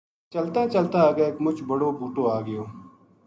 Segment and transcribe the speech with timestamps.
[0.33, 2.63] چلتا چلتا اَگے ایک مچ بڑو بوٹو آ گیو